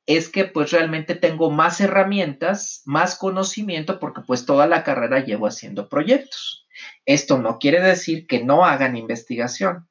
es 0.06 0.30
que 0.30 0.46
pues 0.46 0.72
realmente 0.72 1.16
tengo 1.16 1.52
más 1.52 1.82
herramientas, 1.82 2.82
más 2.86 3.18
conocimiento, 3.18 4.00
porque 4.00 4.22
pues 4.26 4.46
toda 4.46 4.68
la 4.68 4.86
carrera 4.86 5.20
llevo 5.20 5.48
haciendo 5.48 5.90
proyectos. 5.90 6.66
Esto 7.06 7.40
no 7.40 7.60
quiere 7.60 7.82
decir 7.82 8.26
que 8.26 8.42
no 8.42 8.64
hagan 8.64 8.96
investigación. 8.96 9.90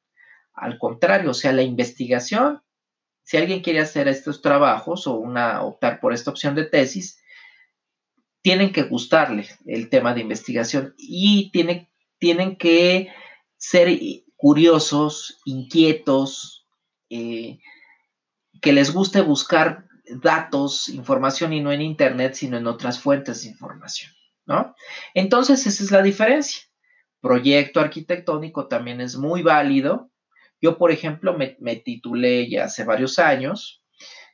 Al 0.55 0.79
contrario, 0.79 1.29
o 1.29 1.35
sea, 1.35 1.53
la 1.53 1.61
investigación, 1.61 2.63
si 3.21 3.37
alguien 3.37 3.61
quiere 3.61 3.81
hacer 3.81 4.07
estos 4.07 4.41
trabajos 4.41 5.05
o 5.05 5.17
una, 5.17 5.61
optar 5.61 5.99
por 5.99 6.13
esta 6.13 6.31
opción 6.31 6.55
de 6.55 6.65
tesis, 6.65 7.21
tienen 8.41 8.73
que 8.73 8.81
gustarle 8.81 9.47
el 9.67 9.87
tema 9.91 10.15
de 10.15 10.21
investigación 10.21 10.95
y 10.97 11.51
tiene, 11.51 11.91
tienen 12.17 12.55
que 12.55 13.13
ser 13.57 13.87
curiosos, 14.41 15.39
inquietos, 15.45 16.65
eh, 17.11 17.59
que 18.59 18.73
les 18.73 18.91
guste 18.91 19.21
buscar 19.21 19.85
datos, 20.19 20.89
información 20.89 21.53
y 21.53 21.61
no 21.61 21.71
en 21.71 21.83
Internet, 21.83 22.33
sino 22.33 22.57
en 22.57 22.65
otras 22.65 22.99
fuentes 22.99 23.43
de 23.43 23.49
información, 23.49 24.11
¿no? 24.47 24.73
Entonces, 25.13 25.67
esa 25.67 25.83
es 25.83 25.91
la 25.91 26.01
diferencia. 26.01 26.63
Proyecto 27.21 27.81
arquitectónico 27.81 28.67
también 28.67 28.99
es 28.99 29.15
muy 29.15 29.43
válido. 29.43 30.09
Yo, 30.59 30.79
por 30.79 30.91
ejemplo, 30.91 31.37
me, 31.37 31.75
titulé 31.75 32.49
ya 32.49 32.65
hace 32.65 32.83
varios 32.83 33.19
años, 33.19 33.83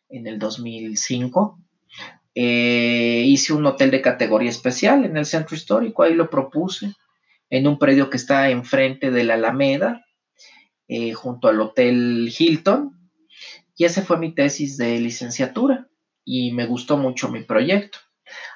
en 0.07 0.25
el 0.25 0.39
2005, 0.39 1.59
eh, 2.33 3.23
hice 3.25 3.51
un 3.51 3.65
hotel 3.65 3.91
de 3.91 4.01
categoría 4.01 4.51
especial 4.51 5.03
en 5.03 5.17
el 5.17 5.25
centro 5.25 5.53
histórico, 5.53 6.03
ahí 6.03 6.13
lo 6.13 6.29
propuse, 6.29 6.93
en 7.49 7.67
un 7.67 7.79
predio 7.79 8.09
que 8.09 8.17
está 8.17 8.49
enfrente 8.49 9.11
de 9.11 9.23
la 9.23 9.35
Alameda, 9.35 10.05
eh, 10.87 11.13
junto 11.13 11.47
al 11.47 11.59
Hotel 11.61 12.33
Hilton, 12.37 12.97
y 13.75 13.85
esa 13.85 14.01
fue 14.01 14.17
mi 14.17 14.33
tesis 14.33 14.77
de 14.77 14.99
licenciatura 14.99 15.87
y 16.25 16.51
me 16.51 16.65
gustó 16.65 16.97
mucho 16.97 17.29
mi 17.29 17.43
proyecto. 17.43 17.99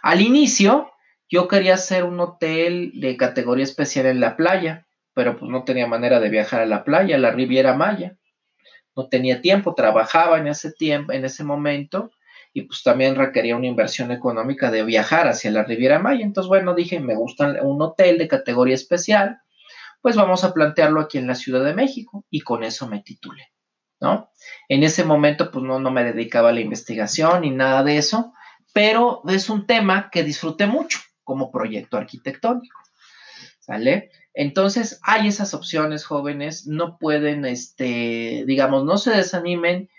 Al 0.01 0.21
inicio, 0.21 0.91
yo 1.29 1.47
quería 1.47 1.75
hacer 1.75 2.03
un 2.03 2.19
hotel 2.19 2.91
de 2.95 3.15
categoría 3.15 3.63
especial 3.63 4.07
en 4.07 4.19
la 4.19 4.35
playa, 4.35 4.87
pero 5.13 5.37
pues 5.37 5.49
no 5.49 5.63
tenía 5.63 5.87
manera 5.87 6.19
de 6.19 6.29
viajar 6.29 6.61
a 6.61 6.65
la 6.65 6.83
playa, 6.83 7.15
a 7.15 7.19
la 7.19 7.31
Riviera 7.31 7.75
Maya. 7.75 8.17
No 8.95 9.07
tenía 9.07 9.41
tiempo, 9.41 9.75
trabajaba 9.75 10.39
en 10.39 10.47
ese 10.47 10.71
tiempo, 10.71 11.13
en 11.13 11.23
ese 11.23 11.43
momento, 11.43 12.11
y 12.53 12.63
pues 12.63 12.83
también 12.83 13.15
requería 13.15 13.55
una 13.55 13.67
inversión 13.67 14.11
económica 14.11 14.71
de 14.71 14.83
viajar 14.83 15.27
hacia 15.27 15.51
la 15.51 15.63
Riviera 15.63 15.99
Maya. 15.99 16.25
Entonces, 16.25 16.49
bueno, 16.49 16.75
dije, 16.75 16.99
me 16.99 17.15
gusta 17.15 17.61
un 17.61 17.81
hotel 17.81 18.17
de 18.17 18.27
categoría 18.27 18.75
especial, 18.75 19.39
pues 20.01 20.15
vamos 20.15 20.43
a 20.43 20.53
plantearlo 20.53 20.99
aquí 20.99 21.17
en 21.17 21.27
la 21.27 21.35
Ciudad 21.35 21.63
de 21.63 21.73
México, 21.73 22.25
y 22.29 22.41
con 22.41 22.63
eso 22.63 22.87
me 22.87 23.01
titulé. 23.01 23.51
¿no? 24.01 24.31
En 24.67 24.83
ese 24.83 25.05
momento, 25.05 25.51
pues 25.51 25.63
no, 25.63 25.79
no 25.79 25.91
me 25.91 26.03
dedicaba 26.03 26.49
a 26.49 26.53
la 26.53 26.59
investigación 26.59 27.41
ni 27.41 27.51
nada 27.51 27.83
de 27.83 27.97
eso, 27.97 28.33
pero 28.73 29.21
es 29.29 29.49
un 29.49 29.67
tema 29.67 30.09
que 30.09 30.23
disfruté 30.23 30.65
mucho 30.65 30.99
como 31.23 31.51
proyecto 31.51 31.97
arquitectónico, 31.97 32.79
¿sale? 33.59 34.09
Entonces, 34.33 34.99
hay 35.03 35.27
esas 35.27 35.53
opciones, 35.53 36.03
jóvenes, 36.03 36.65
no 36.65 36.97
pueden, 36.97 37.45
este, 37.45 38.43
digamos, 38.47 38.85
no 38.85 38.97
se 38.97 39.11
desanimen 39.11 39.89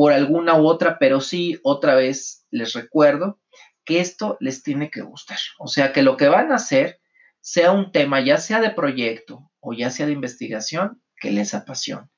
por 0.00 0.14
alguna 0.14 0.58
u 0.58 0.66
otra, 0.66 0.96
pero 0.98 1.20
sí, 1.20 1.60
otra 1.62 1.94
vez 1.94 2.46
les 2.50 2.72
recuerdo 2.72 3.38
que 3.84 4.00
esto 4.00 4.38
les 4.40 4.62
tiene 4.62 4.90
que 4.90 5.02
gustar. 5.02 5.36
O 5.58 5.66
sea, 5.66 5.92
que 5.92 6.00
lo 6.00 6.16
que 6.16 6.30
van 6.30 6.52
a 6.52 6.54
hacer 6.54 7.02
sea 7.42 7.72
un 7.72 7.92
tema, 7.92 8.22
ya 8.22 8.38
sea 8.38 8.62
de 8.62 8.70
proyecto 8.70 9.52
o 9.60 9.74
ya 9.74 9.90
sea 9.90 10.06
de 10.06 10.12
investigación, 10.12 11.02
que 11.16 11.30
les 11.30 11.52
apasione. 11.52 12.08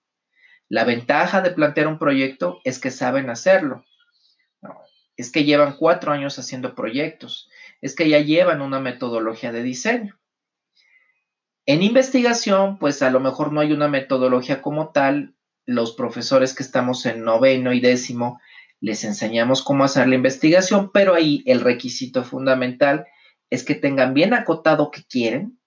La 0.69 0.85
ventaja 0.85 1.41
de 1.41 1.51
plantear 1.51 1.89
un 1.89 1.99
proyecto 1.99 2.61
es 2.63 2.79
que 2.79 2.93
saben 2.93 3.31
hacerlo. 3.31 3.85
es 5.17 5.33
que 5.33 5.43
llevan 5.43 5.77
cuatro 5.77 6.13
años 6.13 6.39
haciendo 6.39 6.77
proyectos. 6.77 7.51
Es 7.81 7.97
que 7.97 8.09
ya 8.09 8.21
llevan 8.21 8.63
una 8.63 8.79
metodología 8.79 9.51
de 9.51 9.65
diseño. 9.65 10.21
En 11.67 11.83
investigación, 11.83 12.79
pues 12.79 13.03
a 13.03 13.11
lo 13.11 13.19
mejor 13.19 13.53
no 13.53 13.61
hay 13.61 13.73
una 13.73 13.89
metodología 13.89 14.63
como 14.63 14.93
tal. 14.93 15.35
Los 15.67 15.95
profesores 15.95 16.55
que 16.55 16.63
estamos 16.63 17.07
en 17.07 17.25
noveno 17.25 17.73
y 17.73 17.81
décimo 17.81 18.41
les 18.81 19.05
enseñamos 19.05 19.63
cómo 19.63 19.85
hacer 19.85 20.09
la 20.09 20.17
investigación, 20.17 20.91
pero 20.93 21.15
ahí 21.15 21.43
el 21.47 21.61
requisito 21.61 22.25
fundamental 22.25 23.07
es 23.49 23.65
que 23.65 23.75
tengan 23.75 24.15
bien 24.15 24.35
acotado 24.35 24.91
que 24.91 25.05
quieren 25.05 25.61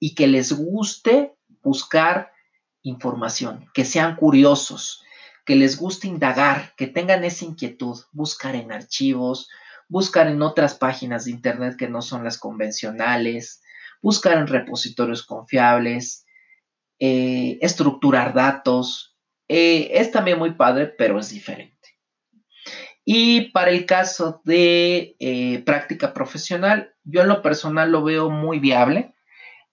y 0.00 0.14
que 0.14 0.26
les 0.26 0.52
guste 0.52 1.36
buscar 1.62 2.32
información, 2.82 3.68
que 3.74 3.84
sean 3.84 4.16
curiosos, 4.16 5.04
que 5.44 5.54
les 5.54 5.78
guste 5.78 6.08
indagar, 6.08 6.74
que 6.76 6.86
tengan 6.86 7.24
esa 7.24 7.44
inquietud, 7.44 7.98
buscar 8.12 8.54
en 8.54 8.72
archivos, 8.72 9.48
buscar 9.88 10.28
en 10.28 10.42
otras 10.42 10.74
páginas 10.74 11.24
de 11.24 11.32
Internet 11.32 11.76
que 11.76 11.88
no 11.88 12.02
son 12.02 12.24
las 12.24 12.38
convencionales, 12.38 13.62
buscar 14.00 14.38
en 14.38 14.46
repositorios 14.46 15.24
confiables, 15.24 16.24
eh, 16.98 17.58
estructurar 17.60 18.32
datos. 18.32 19.09
Eh, 19.52 19.98
es 19.98 20.12
también 20.12 20.38
muy 20.38 20.52
padre, 20.52 20.86
pero 20.86 21.18
es 21.18 21.30
diferente. 21.30 21.74
Y 23.04 23.50
para 23.50 23.72
el 23.72 23.84
caso 23.84 24.40
de 24.44 25.16
eh, 25.18 25.60
práctica 25.66 26.14
profesional, 26.14 26.94
yo 27.02 27.22
en 27.22 27.28
lo 27.28 27.42
personal 27.42 27.90
lo 27.90 28.04
veo 28.04 28.30
muy 28.30 28.60
viable. 28.60 29.12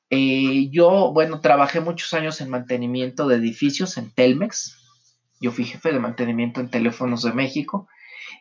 Eh, 0.10 0.70
yo, 0.72 1.14
bueno, 1.14 1.42
trabajé 1.42 1.80
muchos 1.80 2.12
años 2.16 2.42
en 2.42 2.50
mantenimiento 2.50 3.28
de 3.28 3.36
edificios 3.36 4.00
en 4.00 4.12
Telmex. 4.12 4.76
Yo 5.42 5.52
fui 5.52 5.64
jefe 5.64 5.92
de 5.94 6.00
mantenimiento 6.00 6.60
en 6.60 6.72
Teléfonos 6.72 7.22
de 7.22 7.34
México 7.34 7.88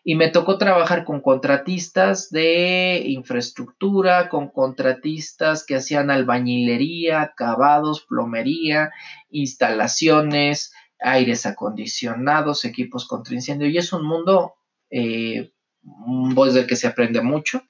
y 0.05 0.15
me 0.15 0.31
tocó 0.31 0.57
trabajar 0.57 1.05
con 1.05 1.21
contratistas 1.21 2.31
de 2.31 3.03
infraestructura, 3.09 4.31
con 4.31 4.49
contratistas 4.49 5.67
que 5.67 5.77
hacían 5.77 6.11
albañilería, 6.11 7.21
acabados, 7.21 8.07
plomería, 8.09 8.91
instalaciones, 9.29 10.73
aires 11.01 11.47
acondicionados, 11.47 12.65
equipos 12.65 13.07
contra 13.07 13.35
incendio. 13.35 13.69
Y 13.69 13.79
es 13.79 13.93
un 13.93 14.07
mundo 14.07 14.55
eh, 14.91 15.53
del 15.83 16.67
que 16.67 16.77
se 16.77 16.87
aprende 16.87 17.21
mucho. 17.21 17.63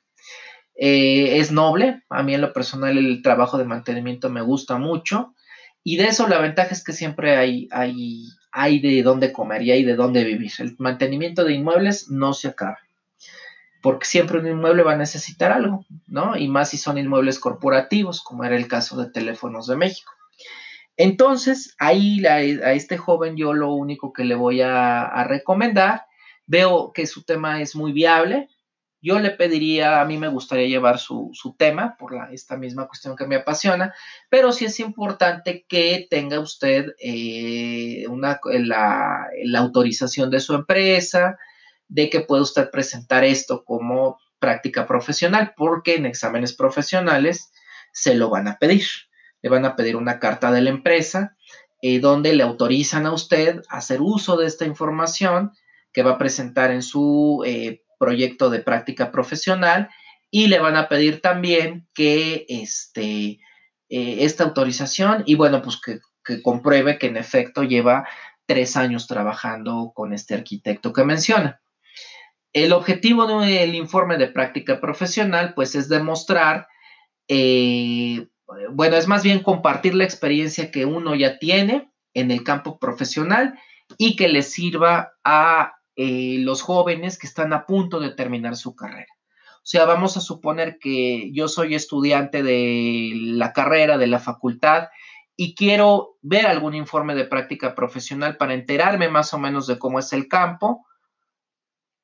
Eh, 0.79 1.39
es 1.39 1.53
noble, 1.53 2.03
a 2.11 2.23
mí 2.23 2.35
en 2.35 2.43
lo 2.43 2.53
personal 2.53 2.99
el 2.99 3.23
trabajo 3.23 3.57
de 3.57 3.65
mantenimiento 3.65 4.29
me 4.29 4.43
gusta 4.43 4.77
mucho 4.77 5.35
y 5.83 5.97
de 5.97 6.09
eso 6.09 6.27
la 6.27 6.41
ventaja 6.41 6.71
es 6.73 6.83
que 6.83 6.93
siempre 6.93 7.37
hay, 7.37 7.69
hay, 7.71 8.25
hay 8.51 8.81
de 8.81 9.03
dónde 9.05 9.33
comer 9.33 9.63
y 9.63 9.71
hay 9.71 9.85
de 9.85 9.95
dónde 9.95 10.25
vivir. 10.25 10.51
El 10.59 10.75
mantenimiento 10.79 11.45
de 11.45 11.55
inmuebles 11.55 12.11
no 12.11 12.35
se 12.35 12.49
acaba, 12.49 12.79
porque 13.81 14.05
siempre 14.05 14.41
un 14.41 14.49
inmueble 14.49 14.83
va 14.83 14.95
a 14.95 14.99
necesitar 14.99 15.53
algo, 15.53 15.87
¿no? 16.09 16.37
Y 16.37 16.49
más 16.49 16.71
si 16.71 16.77
son 16.77 16.99
inmuebles 16.99 17.39
corporativos, 17.39 18.21
como 18.21 18.43
era 18.43 18.57
el 18.57 18.67
caso 18.67 19.01
de 19.01 19.11
Teléfonos 19.13 19.69
de 19.69 19.77
México. 19.77 20.13
Entonces, 20.97 21.75
ahí 21.79 22.25
a 22.27 22.41
este 22.73 22.97
joven 22.97 23.37
yo 23.37 23.53
lo 23.53 23.73
único 23.73 24.13
que 24.13 24.25
le 24.25 24.35
voy 24.35 24.63
a, 24.63 25.25
recomendar, 25.25 26.07
veo 26.47 26.93
que 26.93 27.07
su 27.07 27.23
tema 27.25 27.61
es 27.61 27.77
muy 27.77 27.93
viable, 27.93 28.49
yo 29.03 29.19
le 29.19 29.31
pediría, 29.31 30.01
a 30.01 30.05
mí 30.07 30.17
me 30.17 30.29
gustaría 30.29 30.67
llevar 30.67 30.99
su, 30.99 31.33
tema 31.59 31.97
por 31.99 32.15
esta 32.33 32.57
misma 32.57 32.87
cuestión 32.89 33.15
que 33.15 33.27
me 33.27 33.37
apasiona, 33.37 33.95
pero 34.31 34.53
sí 34.53 34.65
es 34.65 34.81
importante 34.81 35.67
que 35.69 36.07
tenga 36.11 36.41
usted 36.41 36.95
eh, 36.99 38.07
la, 38.09 39.29
la, 39.45 39.59
autorización 39.59 40.31
de 40.31 40.41
su 40.41 40.55
empresa, 40.55 41.39
de 41.89 42.11
que 42.11 42.21
pueda 42.21 42.43
usted 42.43 42.71
presentar 42.71 43.23
esto 43.23 43.65
como 43.65 44.19
práctica 44.39 44.87
profesional, 44.87 45.53
porque 45.57 45.97
en 45.97 46.07
exámenes 46.07 46.55
profesionales 46.55 47.53
se 47.93 48.15
lo 48.15 48.31
van 48.31 48.49
a 48.49 48.59
pedir 48.59 48.87
le 49.47 49.51
van 49.51 49.65
a 49.65 49.77
pedir 49.77 49.95
una 49.95 50.19
carta 50.19 50.51
de 50.51 50.61
la 50.61 50.71
empresa 50.71 51.37
eh, 51.81 52.01
donde 52.01 52.35
le 52.35 52.43
autorizan 52.43 53.07
a 53.07 53.13
usted 53.13 53.63
a 53.69 53.77
hacer 53.77 54.01
uso 54.01 54.37
de 54.37 54.45
esta 54.45 54.65
información 54.65 55.53
que 55.93 56.03
va 56.03 56.15
a 56.15 56.19
presentar 56.19 56.73
en 56.73 56.83
su 56.83 57.45
eh, 57.47 57.85
proyecto 57.97 58.51
de 58.51 58.59
práctica 58.59 59.13
profesional 59.13 59.89
y 60.33 60.49
le 60.49 60.59
van 60.59 60.75
a 60.75 60.89
pedir 60.89 61.21
también 61.21 61.87
que 61.95 62.45
este, 62.49 63.39
eh, 63.89 64.17
esta 64.25 64.43
autorización 64.43 65.23
y 65.27 65.37
bueno, 65.37 65.63
pues 65.63 65.81
que, 65.81 66.01
compruebe 66.43 66.99
que 66.99 67.07
en 67.07 67.17
efecto 67.17 67.63
lleva 67.63 68.05
tres 68.47 68.77
años 68.77 69.07
trabajando 69.07 69.93
con 69.95 70.13
este 70.13 70.35
arquitecto 70.35 70.93
que 70.93 71.05
menciona. 71.05 71.61
El 72.53 72.73
objetivo 72.73 73.29
del 73.43 73.77
informe 73.77 74.19
de 74.19 74.27
práctica 74.27 74.81
profesional, 74.81 75.55
pues, 75.55 75.77
es 75.77 75.89
demostrar 75.89 76.67
bueno, 78.71 78.97
es 78.97 79.07
más 79.07 79.23
bien 79.23 79.43
compartir 79.43 79.95
la 79.95 80.05
experiencia 80.05 80.71
que 80.71 80.85
uno 80.85 81.15
ya 81.15 81.39
tiene 81.39 81.91
en 82.15 82.31
el 82.31 82.45
campo 82.45 82.79
profesional 82.79 83.59
y 83.99 84.17
que 84.17 84.29
le 84.29 84.43
sirva 84.43 85.13
a 85.25 85.75
eh, 85.97 86.37
los 86.41 86.63
jóvenes 86.63 87.19
que 87.19 87.27
están 87.27 87.53
a 87.53 87.67
punto 87.67 88.01
de 88.01 88.11
terminar 88.11 88.57
su 88.57 88.75
carrera. 88.75 89.13
O 89.57 89.69
sea, 89.69 89.85
vamos 89.85 90.17
a 90.17 90.21
suponer 90.21 90.79
que 90.79 91.33
yo 91.33 91.49
soy 91.49 91.75
estudiante 91.75 92.43
de 92.43 93.13
la 93.15 93.53
carrera, 93.53 93.99
de 93.99 94.07
la 94.07 94.21
facultad, 94.21 94.89
y 95.37 95.55
quiero 95.55 96.17
ver 96.23 96.47
algún 96.47 96.75
informe 96.75 97.15
de 97.15 97.25
práctica 97.25 97.75
profesional 97.75 98.37
para 98.37 98.55
enterarme 98.55 99.09
más 99.09 99.35
o 99.35 99.39
menos 99.39 99.67
de 99.67 99.79
cómo 99.79 99.99
es 99.99 100.13
el 100.13 100.29
campo 100.29 100.86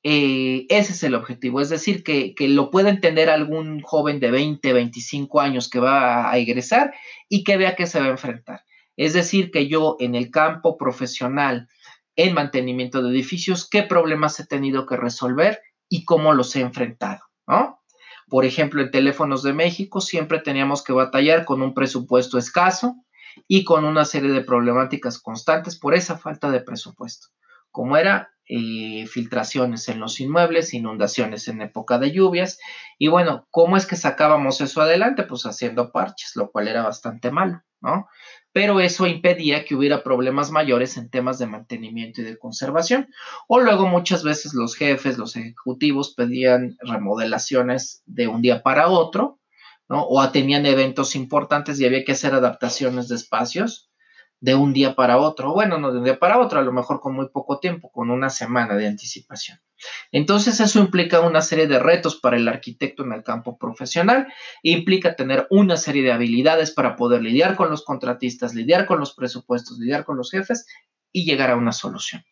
eh, 0.05 0.67
ese 0.69 0.93
es 0.93 1.03
el 1.05 1.15
objetivo, 1.15 1.61
es 1.61 1.69
decir, 1.69 2.03
que, 2.03 2.35
lo 2.49 2.71
pueda 2.71 2.91
entender 2.91 3.31
algún 3.31 3.81
joven 3.83 4.19
de 4.19 4.33
20, 4.33 4.73
25 4.73 5.41
años 5.41 5.71
que 5.71 5.79
va 5.79 6.31
a 6.31 6.37
egresar 6.39 6.93
y 7.29 7.45
que 7.45 7.57
vea 7.57 7.77
que 7.77 7.87
se 7.87 8.01
va 8.01 8.07
a 8.07 8.11
enfrentar. 8.11 8.65
Es 8.97 9.13
decir, 9.13 9.51
que 9.53 9.69
yo 9.69 9.97
en 10.01 10.15
el 10.15 10.31
campo 10.31 10.77
profesional, 10.77 11.69
en 12.17 12.35
mantenimiento 12.35 13.03
de 13.03 13.11
edificios, 13.11 13.69
qué 13.69 13.85
problemas 13.85 14.39
he 14.41 14.47
tenido 14.47 14.87
que 14.87 14.97
resolver 14.97 15.61
y 15.89 16.05
cómo 16.05 16.35
los 16.35 16.55
he 16.57 16.61
enfrentado, 16.61 17.21
¿no? 17.47 17.81
Por 18.29 18.45
ejemplo, 18.45 18.83
en 18.83 18.91
Teléfonos 18.91 19.43
de 19.43 19.53
México 19.53 20.01
siempre 20.01 20.41
teníamos 20.41 20.83
que 20.83 20.93
batallar 20.93 21.45
con 21.45 21.63
un 21.63 21.75
presupuesto 21.75 22.39
escaso 22.39 22.97
y 23.47 23.65
con 23.65 23.85
una 23.85 24.05
serie 24.05 24.31
de 24.31 24.43
problemáticas 24.43 25.19
constantes 25.19 25.79
por 25.79 25.95
esa 25.95 26.19
falta 26.19 26.51
de 26.51 26.61
presupuesto, 26.61 27.29
como 27.71 27.97
era 27.97 28.33
eh, 28.55 29.07
filtraciones 29.07 29.89
en 29.89 29.99
los 29.99 30.21
inmuebles, 30.21 30.75
inundaciones 30.75 31.49
en 31.49 31.63
época 31.63 31.99
de 31.99 32.13
lluvias. 32.13 32.59
Y 32.99 33.09
bueno, 33.09 33.47
¿cómo 33.51 33.79
es 33.79 33.87
que 33.87 33.97
sacábamos 33.97 34.61
eso 34.61 34.83
adelante? 34.83 35.23
Pues 35.23 35.47
haciendo 35.47 35.91
parches, 35.91 36.33
lo 36.37 36.51
cual 36.51 36.69
era 36.69 36.83
bastante 36.83 37.31
malo, 37.31 37.63
¿no? 37.81 38.09
Pero 38.53 38.81
eso 38.81 39.07
impedía 39.07 39.65
que 39.65 39.75
hubiera 39.75 40.03
problemas 40.03 40.51
mayores 40.51 40.99
en 40.99 41.09
temas 41.09 41.39
de 41.39 41.47
mantenimiento 41.47 42.21
y 42.21 42.25
de 42.25 42.37
conservación. 42.37 43.09
O 43.49 43.59
luego 43.59 43.87
muchas 43.87 44.23
veces 44.23 44.53
los 44.53 44.77
jefes, 44.77 45.17
los 45.17 45.35
ejecutivos 45.35 46.13
pedían 46.15 46.77
remodelaciones 46.81 48.03
de 48.05 48.29
un 48.29 48.43
día 48.43 48.63
para 48.63 48.89
otro, 48.89 49.41
¿no? 49.89 50.05
O 50.07 50.29
tenían 50.29 50.67
eventos 50.67 51.17
importantes 51.17 51.81
y 51.81 51.87
había 51.87 52.05
que 52.05 52.13
hacer 52.13 52.35
adaptaciones 52.35 53.09
de 53.09 53.17
espacios 53.17 53.92
de 54.43 54.57
un 54.57 54.73
día 54.73 54.97
para 54.97 55.19
otro, 55.19 55.53
bueno, 55.53 55.79
no 55.79 55.93
de 55.93 55.99
un 55.99 56.05
día 56.05 56.19
para 56.19 56.41
otro, 56.41 56.59
a 56.59 56.63
lo 56.63 56.73
mejor 56.73 56.99
con 56.99 57.15
muy 57.15 57.29
poco 57.29 57.61
tiempo, 57.61 57.93
con 57.93 58.11
una 58.11 58.29
semana 58.29 58.75
de 58.75 58.89
anticipación. 58.89 59.61
Entonces 60.11 60.59
eso 60.59 60.81
implica 60.81 61.21
una 61.21 61.41
serie 61.43 61.69
de 61.69 61.79
retos 61.79 62.17
para 62.17 62.37
el 62.37 62.49
arquitecto 62.49 63.05
en 63.05 63.13
el 63.13 63.23
campo 63.23 63.57
profesional, 63.57 64.27
implica 64.65 65.15
tener 65.15 65.47
una 65.51 65.77
serie 65.77 66.03
de 66.03 66.11
habilidades 66.11 66.73
para 66.73 66.97
poder 66.97 67.23
lidiar 67.23 67.55
con 67.55 67.71
los 67.71 67.85
contratistas, 67.85 68.53
lidiar 68.53 68.85
con 68.87 68.99
los 68.99 69.15
presupuestos, 69.15 69.79
lidiar 69.79 70.05
con 70.05 70.17
los 70.17 70.33
jefes 70.33 70.67
y 71.13 71.25
llegar 71.25 71.51
a 71.51 71.57
una 71.57 71.71
solución. 71.71 72.25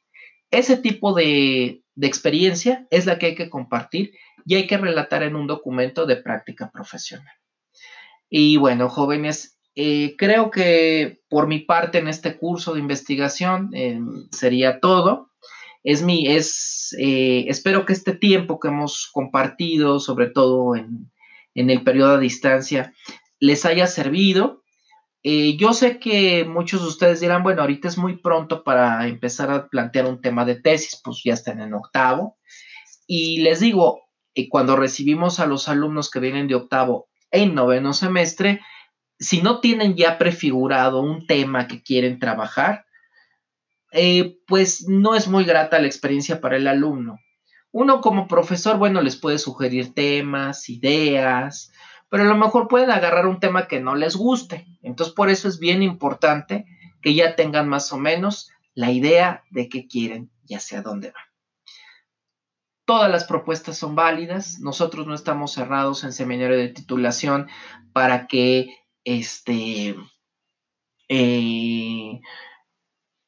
Ese 0.51 0.79
tipo 0.79 1.15
de, 1.15 1.85
de 1.95 2.07
experiencia 2.09 2.89
es 2.91 3.07
la 3.07 3.21
que 3.21 3.27
hay 3.27 3.35
que 3.37 3.49
compartir 3.49 4.15
y 4.45 4.57
hay 4.57 4.67
que 4.67 4.79
relatar 4.79 5.23
en 5.23 5.37
un 5.37 5.47
documento 5.47 6.07
de 6.07 6.17
práctica 6.17 6.73
profesional. 6.73 7.37
Y 8.29 8.57
bueno, 8.57 8.89
jóvenes, 8.89 9.60
eh, 9.83 10.15
creo 10.19 10.51
que 10.51 11.23
por 11.31 11.47
mi 11.47 11.61
parte 11.61 11.97
en 11.97 12.07
este 12.07 12.37
curso 12.37 12.75
de 12.75 12.81
investigación 12.81 13.71
eh, 13.73 13.99
sería 14.31 14.79
todo. 14.79 15.31
Es 15.83 16.03
mi, 16.03 16.27
es, 16.27 16.95
eh, 16.99 17.47
espero 17.49 17.87
que 17.87 17.95
este 17.95 18.13
tiempo 18.13 18.61
que 18.61 18.69
hemos 18.69 19.09
compartido, 19.11 19.99
sobre 19.99 20.27
todo 20.29 20.77
en, 20.77 21.11
en 21.55 21.71
el 21.71 21.83
periodo 21.83 22.17
a 22.17 22.19
distancia, 22.19 22.93
les 23.39 23.65
haya 23.65 23.87
servido. 23.87 24.63
yo 25.23 25.73
sé 25.73 25.99
que 25.99 26.45
muchos 26.45 26.83
de 26.83 26.89
ustedes 26.89 27.21
dirán, 27.21 27.43
bueno, 27.43 27.63
ahorita 27.63 27.89
es 27.89 27.97
muy 27.97 28.19
pronto 28.19 28.65
para 28.65 29.09
empezar 29.09 29.51
a 29.51 29.69
plantear 29.69 30.05
un 30.05 30.21
tema 30.21 30.45
de 30.45 30.57
tesis, 30.57 31.01
pues 31.03 31.23
ya 31.25 31.33
están 31.33 31.59
en 31.59 31.73
octavo. 31.73 32.37
Y 33.07 33.41
les 33.41 33.61
digo, 33.61 34.03
cuando 34.51 34.77
recibimos 34.77 35.41
a 35.41 35.47
los 35.47 35.71
alumnos 35.71 36.11
que 36.11 36.21
vienen 36.21 36.49
de 36.49 36.57
octavo 36.57 37.09
en 37.31 37.55
noveno 37.55 37.95
semestre, 37.95 38.61
si 39.21 39.43
no 39.43 39.61
tienen 39.61 39.97
ya 39.97 40.17
prefigurado 40.17 41.03
un 41.03 41.27
tema 41.27 41.69
que 41.69 41.83
quieren 41.83 42.19
trabajar, 42.19 42.87
eh, 43.93 44.39
pues 44.47 44.89
no 44.89 45.15
es 45.15 45.29
muy 45.29 45.45
grata 45.45 45.79
la 45.79 45.87
experiencia 45.87 46.41
para 46.41 46.57
el 46.57 46.67
alumno. 46.67 47.19
Uno 47.71 48.01
como 48.01 48.27
profesor, 48.27 48.79
bueno, 48.79 49.03
les 49.03 49.17
puede 49.17 49.39
sugerir 49.39 49.95
temas, 49.95 50.71
ideas, 50.71 51.71
pero 52.09 52.25
a 52.25 52.27
lo 52.27 52.37
mejor 52.37 52.67
pueden 52.67 52.91
agarrar 52.91 53.27
un 53.27 53.41
tema 53.41 53.69
que 53.69 53.79
no 53.79 53.95
les 53.95 54.17
guste. 54.17 54.67
Entonces, 54.83 55.15
por 55.15 55.29
eso 55.29 55.49
es 55.49 55.61
bien 55.61 55.83
importante 55.83 56.65
que 57.03 57.15
ya 57.15 57.37
tengan 57.37 57.69
más 57.69 57.93
o 57.93 57.99
menos 57.99 58.51
la 58.75 58.91
idea 58.91 59.45
de 59.51 59.69
qué 59.69 59.87
quieren 59.87 60.31
y 60.47 60.55
hacia 60.55 60.83
dónde 60.83 61.13
van. 61.13 61.25
Todas 62.87 63.11
las 63.11 63.25
propuestas 63.25 63.77
son 63.77 63.95
válidas. 63.95 64.59
Nosotros 64.61 65.07
no 65.07 65.15
estamos 65.15 65.53
cerrados 65.53 66.03
en 66.03 66.13
seminario 66.13 66.57
de 66.57 66.69
titulación 66.69 67.49
para 67.93 68.27
que 68.27 68.80
este, 69.19 69.97
eh, 71.09 72.21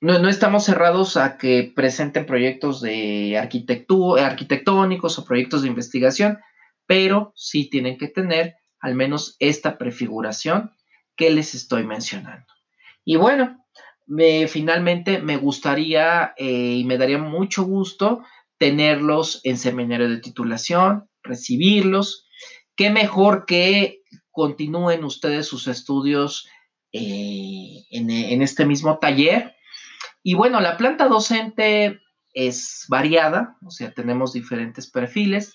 no, 0.01 0.29
estamos 0.29 0.64
cerrados 0.64 1.16
a 1.16 1.38
que 1.38 1.73
presenten 1.75 2.27
proyectos 2.27 2.81
de 2.81 3.37
arquitectónicos 3.38 5.18
o 5.18 5.25
proyectos 5.25 5.62
de 5.62 5.68
investigación, 5.68 6.38
pero 6.87 7.33
sí 7.35 7.68
tienen 7.68 7.99
que 7.99 8.09
tener 8.09 8.57
al 8.81 8.95
menos 8.95 9.37
esta 9.38 9.79
prefiguración 9.79 10.73
que 11.16 11.31
les 11.31 11.55
estoy 11.55 11.85
mencionando. 11.85 12.47
Y 13.05 13.16
bueno, 13.16 13.64
finalmente 14.49 15.21
me 15.21 15.37
gustaría 15.37 16.35
eh, 16.37 16.77
y 16.79 16.85
me 16.85 16.99
daría 16.99 17.18
mucho 17.18 17.64
gusto 17.64 18.23
tenerlos 18.59 19.40
en 19.42 19.57
seminario 19.57 20.09
de 20.09 20.18
titulación, 20.18 21.09
recibirlos. 21.23 22.29
Qué 22.77 22.90
mejor 22.90 23.45
que 23.47 24.02
continúen 24.33 25.05
ustedes 25.05 25.47
sus 25.47 25.68
estudios 25.68 26.49
eh, 26.92 27.85
en, 27.90 28.42
este 28.42 28.66
mismo 28.66 28.99
taller. 28.99 29.55
Y 30.23 30.35
bueno, 30.35 30.61
la 30.61 30.77
planta 30.77 31.09
docente 31.09 32.01
es 32.35 32.87
variada, 32.88 33.57
o 33.64 33.71
sea, 33.71 33.92
tenemos 33.92 34.33
diferentes 34.33 34.90
perfiles. 34.90 35.55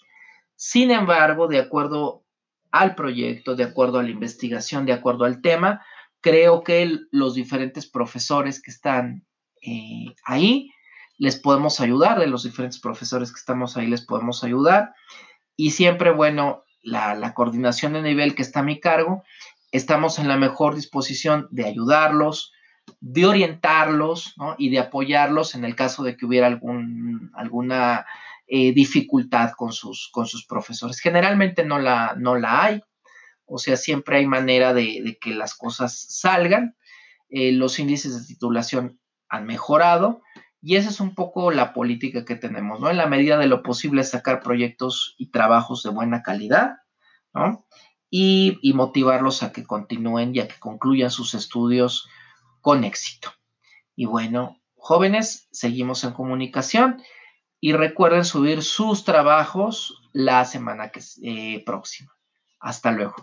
Sin 0.56 0.92
embargo, 0.92 1.48
de 1.48 1.60
acuerdo 1.60 2.24
al 2.72 2.96
proyecto, 2.96 3.56
de 3.56 3.64
acuerdo 3.64 4.00
a 4.00 4.04
la 4.04 4.10
investigación, 4.10 4.86
de 4.86 4.94
acuerdo 4.94 5.26
al 5.26 5.42
tema, 5.42 5.86
creo 6.22 6.64
que 6.64 7.00
los 7.12 7.36
diferentes 7.36 7.88
profesores 7.88 8.62
que 8.62 8.72
están 8.72 9.26
eh, 9.62 10.14
ahí 10.26 10.72
les 11.18 11.40
podemos 11.40 11.80
ayudar, 11.80 12.20
de 12.20 12.28
los 12.28 12.44
diferentes 12.44 12.80
profesores 12.80 13.32
que 13.32 13.40
estamos 13.40 13.76
ahí 13.76 13.88
les 13.88 14.06
podemos 14.06 14.44
ayudar. 14.44 14.94
Y 15.56 15.72
siempre, 15.72 16.12
bueno, 16.12 16.64
la, 16.88 17.34
coordinación 17.34 17.94
de 17.94 18.02
nivel 18.02 18.34
que 18.34 18.42
está 18.42 18.62
a 18.62 18.64
mi 18.64 18.80
cargo, 18.80 19.24
estamos 19.72 20.20
en 20.20 20.28
la 20.28 20.38
mejor 20.38 20.76
disposición 20.76 21.48
de 21.52 21.66
ayudarlos, 21.66 22.54
de 23.02 23.26
orientarlos 23.26 24.36
y 24.58 24.70
de 24.70 24.80
apoyarlos 24.80 25.56
en 25.56 25.66
el 25.66 25.76
caso 25.76 26.04
de 26.04 26.16
que 26.16 26.26
hubiera 26.26 26.48
algún, 26.48 27.32
alguna 27.36 28.06
eh, 28.48 28.72
dificultad 28.72 29.52
con 29.58 29.74
sus, 29.74 30.10
con 30.12 30.26
sus 30.26 30.46
profesores. 30.46 31.00
Generalmente 31.00 31.66
no 31.66 31.80
la, 31.80 32.16
no 32.18 32.38
la 32.38 32.64
hay, 32.64 32.82
o 33.46 33.58
sea, 33.58 33.76
siempre 33.76 34.18
hay 34.18 34.26
manera 34.26 34.74
de, 34.74 35.18
que 35.20 35.32
las 35.32 35.56
cosas 35.56 36.06
salgan. 36.10 36.76
eh, 37.30 37.52
los 37.52 37.80
índices 37.80 38.18
de 38.18 38.26
titulación 38.26 39.00
han 39.28 39.46
mejorado 39.46 40.22
y 40.62 40.76
esa 40.76 40.90
es 40.90 41.00
un 41.00 41.14
poco 41.14 41.52
la 41.52 41.74
política 41.74 42.26
que 42.26 42.36
tenemos, 42.36 42.80
¿no? 42.80 42.90
En 42.90 42.98
la 42.98 43.08
medida 43.08 43.38
de 43.38 43.48
lo 43.48 43.62
posible 43.64 44.04
sacar 44.04 44.42
proyectos 44.42 45.16
y 45.18 45.30
trabajos 45.30 45.84
de 45.84 45.92
buena 45.92 46.24
calidad, 46.24 46.78
¿no? 47.34 47.66
Y, 48.10 48.60
motivarlos 48.74 49.44
a 49.44 49.52
que 49.52 49.66
continúen 49.66 50.36
y 50.36 50.40
a 50.40 50.48
que 50.48 50.60
concluyan 50.60 51.12
sus 51.12 51.34
estudios 51.34 52.08
con 52.62 52.84
éxito. 52.84 53.32
Y 53.96 54.06
bueno, 54.06 54.62
jóvenes, 54.76 55.48
seguimos 55.52 56.04
en 56.04 56.14
comunicación 56.14 57.04
y 57.60 57.74
recuerden 57.74 58.24
subir 58.24 58.64
sus 58.64 59.04
trabajos 59.04 60.02
la 60.14 60.46
semana 60.46 60.90
que, 60.90 61.02
eh, 61.24 61.64
próxima. 61.66 62.16
Hasta 62.60 62.92
luego. 62.92 63.16